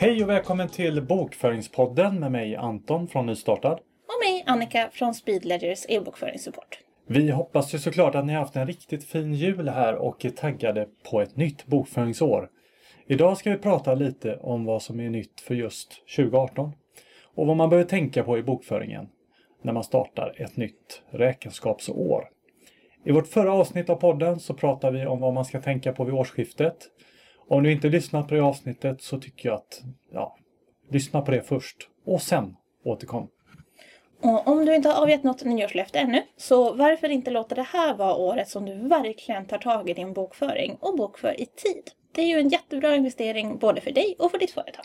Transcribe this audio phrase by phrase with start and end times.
[0.00, 3.72] Hej och välkommen till Bokföringspodden med mig Anton från Nystartad.
[3.72, 6.78] Och mig Annika från Speedledgers e-bokföringssupport.
[7.06, 10.30] Vi hoppas ju såklart att ni har haft en riktigt fin jul här och är
[10.30, 12.48] taggade på ett nytt bokföringsår.
[13.06, 16.72] Idag ska vi prata lite om vad som är nytt för just 2018
[17.34, 19.08] och vad man behöver tänka på i bokföringen
[19.62, 22.28] när man startar ett nytt räkenskapsår.
[23.04, 26.04] I vårt förra avsnitt av podden så pratade vi om vad man ska tänka på
[26.04, 26.76] vid årsskiftet.
[27.48, 30.36] Om du inte lyssnat på det avsnittet så tycker jag att ja,
[30.90, 33.28] lyssna på det först och sen återkom.
[34.22, 37.94] Och om du inte har avgett något nyårslöfte ännu, så varför inte låta det här
[37.94, 41.82] vara året som du verkligen tar tag i din bokföring och bokför i tid?
[42.12, 44.84] Det är ju en jättebra investering både för dig och för ditt företag.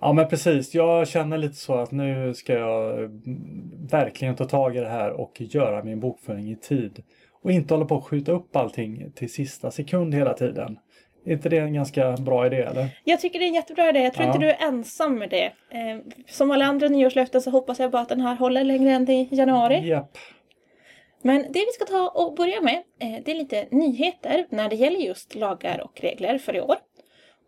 [0.00, 4.76] Ja men precis, jag känner lite så att nu ska jag mm, verkligen ta tag
[4.76, 7.02] i det här och göra min bokföring i tid.
[7.42, 10.78] Och inte hålla på att skjuta upp allting till sista sekund hela tiden.
[11.26, 13.00] Är inte det en ganska bra idé eller?
[13.04, 14.00] Jag tycker det är en jättebra idé.
[14.00, 14.32] Jag tror Ja.
[14.34, 15.44] inte du är ensam med det.
[15.44, 19.06] Eh, som alla andra nyårslöften så hoppas jag bara att den här håller längre än
[19.06, 19.88] till januari.
[19.88, 20.18] Japp.
[21.22, 24.76] Men det vi ska ta och börja med, eh, det är lite nyheter när det
[24.76, 26.76] gäller just lagar och regler för i år.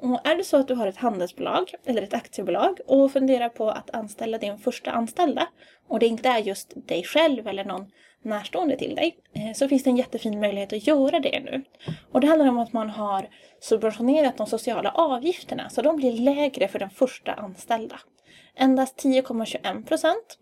[0.00, 3.70] Och är det så att du har ett handelsbolag eller ett aktiebolag och funderar på
[3.70, 5.48] att anställa din första anställda
[5.88, 7.90] och det inte är just dig själv eller någon
[8.22, 11.64] närstående till dig eh, så finns det en jättefin möjlighet att göra det nu.
[12.12, 13.28] Och det handlar om att man har
[13.60, 18.00] subventionerat de sociala avgifterna så de blir lägre för den första anställda.
[18.56, 20.38] Endast 10,21 procent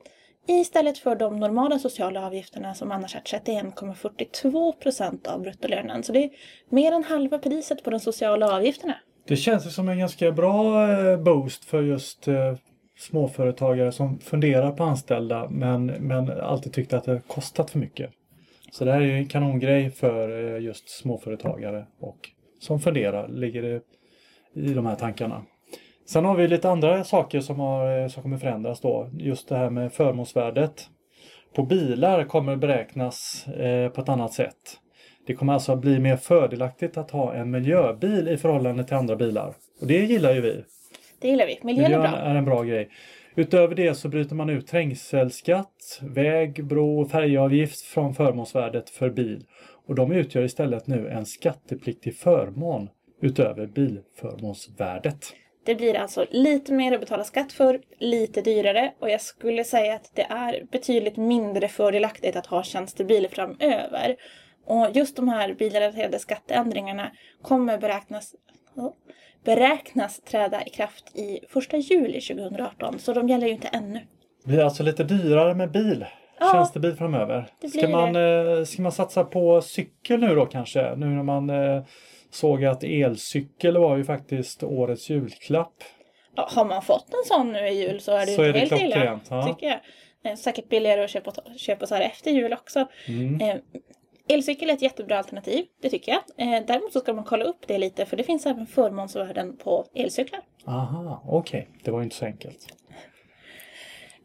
[0.48, 6.02] Istället för de normala sociala avgifterna som annars är 31,42 procent av bruttolönen.
[6.02, 6.30] Så det är
[6.68, 8.94] mer än halva priset på de sociala avgifterna.
[9.28, 12.54] Det känns som en ganska bra eh, boost för just eh,
[12.98, 18.10] småföretagare som funderar på anställda men, men alltid tyckte att det kostat för mycket.
[18.72, 23.62] Så det här är ju en kanongrej för eh, just småföretagare och som funderar, ligger
[23.62, 23.80] det
[24.54, 25.42] i de här tankarna.
[26.08, 29.10] Sen har vi lite andra saker som, har, som kommer förändras då.
[29.12, 30.88] Just det här med förmånsvärdet
[31.54, 33.46] på bilar kommer beräknas
[33.94, 34.80] på ett annat sätt.
[35.26, 39.16] Det kommer alltså att bli mer fördelaktigt att ha en miljöbil i förhållande till andra
[39.16, 39.54] bilar.
[39.80, 40.64] Och det gillar ju vi.
[41.18, 41.60] Det gillar vi.
[41.62, 42.20] Miljön är Miljön bra.
[42.20, 42.88] är en bra grej.
[43.34, 49.44] Utöver det så bryter man ut trängselskatt, väg, bro och färjeavgift från förmånsvärdet för bil.
[49.86, 52.88] Och de utgör istället nu en skattepliktig förmån
[53.22, 55.32] utöver bilförmånsvärdet.
[55.64, 59.94] Det blir alltså lite mer att betala skatt för, lite dyrare och jag skulle säga
[59.94, 64.16] att det är betydligt mindre fördelaktigt att ha tjänstebil framöver.
[64.66, 67.10] Och just de här bilrelaterade skatteändringarna
[67.42, 68.34] kommer beräknas,
[69.44, 71.40] beräknas träda i kraft i
[71.74, 74.00] 1 juli 2018 så de gäller ju inte ännu.
[74.44, 76.06] Det blir alltså lite dyrare med bil.
[76.40, 77.46] Ja, Tjänstebil framöver.
[77.60, 80.96] det Ska man, eh, ska man satsa på cykel nu då kanske?
[80.96, 81.84] Nu när man eh,
[82.30, 85.74] såg att elcykel var ju faktiskt årets julklapp.
[86.36, 89.20] Ja, har man fått en sån nu i jul så är det ju helt illa.
[89.30, 89.46] ja.
[89.46, 89.80] Tycker jag.
[90.32, 92.88] Eh, Säkert billigare att köpa, köpa så här efter jul också.
[93.08, 93.60] Mm.
[94.28, 96.22] Elcykel är ett jättebra alternativ, det tycker jag.
[96.36, 99.86] Eh, däremot så ska man kolla upp det lite för det finns även förmånsvärden på
[99.94, 100.40] elcyklar.
[100.66, 101.68] Aha, okej.
[101.84, 102.66] Det var ju inte så enkelt.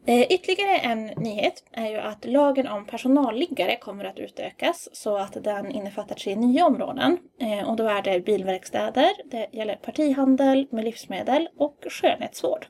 [0.06, 5.44] Eh, ytterligare en nyhet är ju att lagen om personalliggare kommer att utökas så att
[5.44, 7.18] den innefattar tre nya områden.
[7.40, 12.66] Eh, och då är det bilverkstäder, det gäller partihandel med livsmedel och skönhetsvård.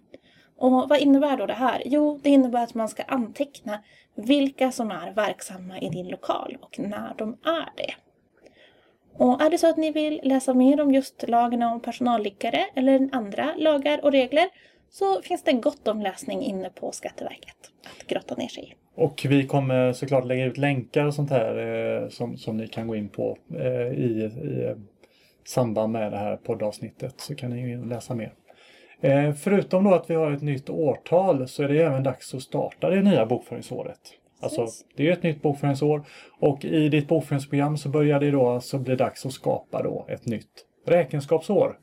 [0.62, 1.82] Och vad innebär då det här?
[1.84, 3.78] Jo, det innebär att man ska anteckna
[4.14, 7.94] vilka som är verksamma i din lokal och när de är det.
[9.18, 13.08] Och är det så att ni vill läsa mer om just lagen om personalliggare eller
[13.12, 14.48] andra lagar och regler
[14.90, 18.74] så finns det gott om läsning inne på Skatteverket att grotta ner sig i.
[18.94, 22.88] Och vi kommer såklart lägga ut länkar och sånt här eh, som, som ni kan
[22.88, 24.74] gå in på eh, i, i
[25.44, 28.32] samband med det här poddavsnittet så kan ni ju läsa mer.
[29.02, 32.42] Eh, förutom då att vi har ett nytt årtal så är det även dags att
[32.42, 34.00] starta det nya bokföringsåret.
[34.40, 36.02] Alltså det är ett nytt bokföringsår
[36.40, 40.06] och i ditt bokföringsprogram så börjar det då så blir det dags att skapa då
[40.08, 41.78] ett nytt räkenskapsår.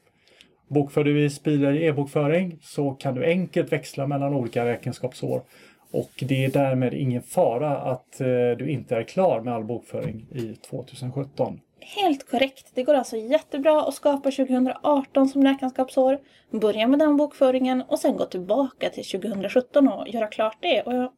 [0.68, 5.42] Bokför du i Spiler e-bokföring så kan du enkelt växla mellan olika räkenskapsår
[5.92, 8.28] och det är därmed ingen fara att eh,
[8.58, 11.60] du inte är klar med all bokföring i 2017.
[11.82, 12.72] Helt korrekt.
[12.74, 16.20] Det går alltså jättebra att skapa 2018 som räkenskapsår,
[16.52, 20.82] börja med den bokföringen och sen gå tillbaka till 2017 och göra klart det.
[20.82, 21.12] Och jag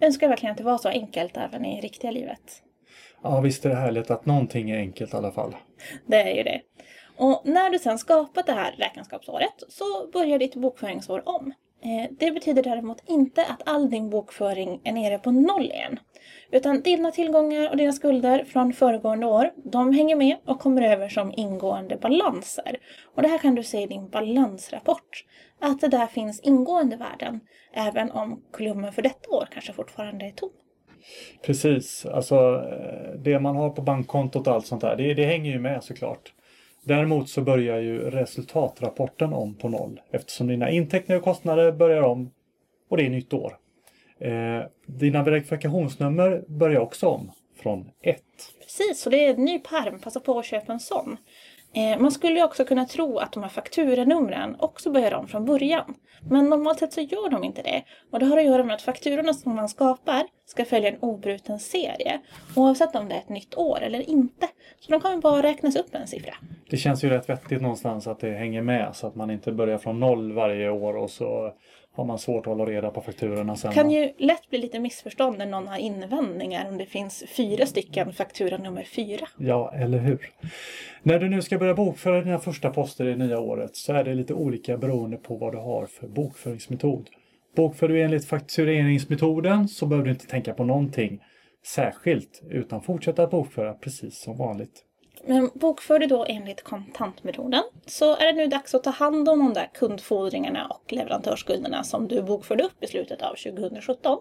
[0.00, 2.62] önskar verkligen att det var så enkelt även i riktiga livet.
[3.22, 5.56] Ja visst är det härligt att någonting är enkelt i alla fall.
[6.06, 6.60] Det är ju det.
[7.16, 11.52] Och när du sen skapat det här räkenskapsåret så börjar ditt bokföringsår om.
[11.82, 15.98] Eh, det betyder däremot inte att all din bokföring är nere på noll igen.
[16.50, 21.08] Utan dina tillgångar och dina skulder från föregående år, de hänger med och kommer över
[21.08, 22.76] som ingående balanser.
[23.14, 25.24] Och det här kan du se i din balansrapport.
[25.60, 27.40] Att det där finns ingående värden,
[27.72, 30.50] även om kolumnen för detta år kanske fortfarande är tom.
[31.42, 35.52] Precis, alltså eh, det man har på bankkontot och allt sånt där, det, det hänger
[35.52, 36.32] ju med såklart.
[36.86, 42.30] Däremot så börjar ju resultatrapporten om på noll eftersom dina intäkter och kostnader börjar om
[42.88, 43.58] och det är nytt år.
[44.18, 47.30] Eh, dina verifikationsnummer börjar också om
[47.62, 48.22] från 1.
[48.60, 50.00] Precis, så det är en ny pärm.
[50.00, 51.16] Passa på att köpa en sån.
[51.74, 55.44] Eh, man skulle ju också kunna tro att de här fakturanumren också börjar om från
[55.44, 55.94] början.
[56.30, 57.82] Men normalt sett så gör de inte det.
[58.12, 61.58] Och det har att göra med att fakturorna som man skapar ska följa en obruten
[61.58, 62.20] serie.
[62.56, 64.48] Oavsett om det är ett nytt år eller inte.
[64.80, 66.34] Så de kommer bara räknas upp en siffra.
[66.70, 69.78] Det känns ju rätt vettigt någonstans att det hänger med så att man inte börjar
[69.78, 71.52] från noll varje år och så
[71.92, 73.70] har man svårt att hålla reda på fakturorna sen.
[73.70, 77.66] Det kan ju lätt bli lite missförstånd när någon har invändningar om det finns fyra
[77.66, 79.26] stycken faktura nummer fyra.
[79.38, 80.30] Ja, eller hur?
[81.02, 84.04] När du nu ska börja bokföra dina första poster i det nya året så är
[84.04, 87.08] det lite olika beroende på vad du har för bokföringsmetod.
[87.56, 91.22] Bokför du enligt faktureringsmetoden så behöver du inte tänka på någonting
[91.66, 94.84] särskilt utan fortsätta att bokföra precis som vanligt.
[95.26, 99.38] Men bokför du då enligt kontantmetoden så är det nu dags att ta hand om
[99.38, 104.18] de där kundfordringarna och leverantörsskulderna som du bokförde upp i slutet av 2017.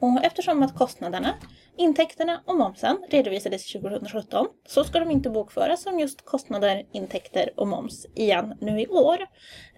[0.00, 1.34] Och eftersom att kostnaderna,
[1.76, 7.68] intäkterna och momsen redovisades 2017 så ska de inte bokföras som just kostnader, intäkter och
[7.68, 9.18] moms igen nu i år.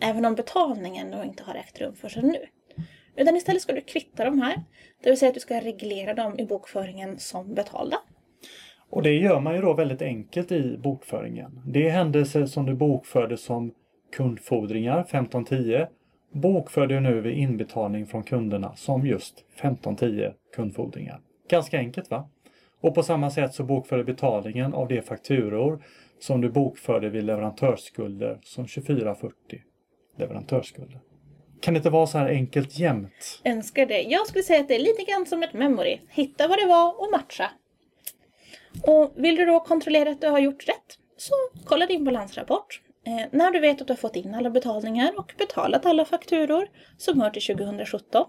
[0.01, 2.47] Även om betalningen då inte har ägt rum förrän nu.
[3.17, 4.63] Utan istället ska du kvitta de här,
[5.03, 7.97] det vill säga att du ska reglera dem i bokföringen som betalda.
[8.91, 11.61] Och det gör man ju då väldigt enkelt i bokföringen.
[11.67, 13.75] Det är händelser som du bokförde som
[14.13, 15.87] kundfordringar 1510
[16.33, 21.21] bokför du nu vid inbetalning från kunderna som just 1510 kundfordringar.
[21.49, 22.29] Ganska enkelt va?
[22.81, 25.85] Och på samma sätt så bokför du betalningen av de fakturor
[26.19, 29.63] som du bokförde vid leverantörsskulder som 2440
[30.17, 31.01] leverantörsskulder.
[31.65, 33.41] Kan det inte vara så här enkelt jämt?
[33.45, 34.03] Önskar det.
[34.03, 36.01] Jag skulle säga att det är lite grann som ett memory.
[36.11, 37.51] Hitta vad det var och matcha.
[38.83, 41.33] Och vill du då kontrollera att du har gjort rätt så
[41.65, 42.81] kolla din balansrapport.
[43.07, 46.69] Eh, när du vet att du har fått in alla betalningar och betalat alla fakturor
[46.99, 48.25] som hör till 2017.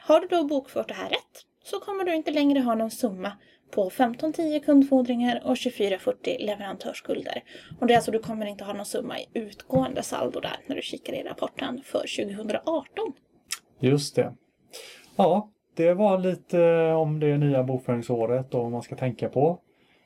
[0.00, 3.32] Har du då bokfört det här rätt så kommer du inte längre ha någon summa
[3.70, 7.42] på 1510 kundfordringar och 2440 leverantörsskulder.
[7.80, 10.76] Och det är alltså du kommer inte ha någon summa i utgående saldo där när
[10.76, 12.84] du kikar i rapporten för 2018.
[13.80, 14.32] Just det.
[15.16, 19.60] Ja, det var lite om det nya bokföringsåret och vad man ska tänka på.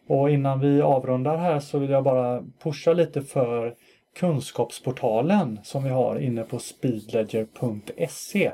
[0.07, 3.75] Och innan vi avrundar här så vill jag bara pusha lite för
[4.17, 8.53] kunskapsportalen som vi har inne på speedledger.se.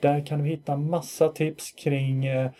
[0.00, 2.50] Där kan du hitta massa tips kring eh,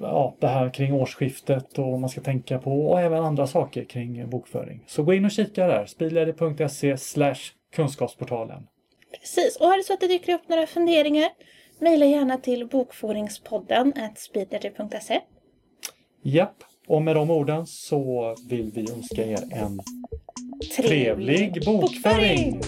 [0.00, 3.84] ja, det här kring årsskiftet och vad man ska tänka på och även andra saker
[3.84, 4.84] kring bokföring.
[4.86, 6.96] Så gå in och kika där, speedledger.se
[7.76, 8.66] kunskapsportalen.
[9.20, 11.30] Precis, och är det så att det dyker upp några funderingar
[11.78, 15.20] Mejla gärna till bokföringspodden speedledger.se.
[16.22, 16.56] Japp,
[16.86, 19.80] och med de orden så vill vi önska er en
[20.76, 22.60] trevlig bokföring.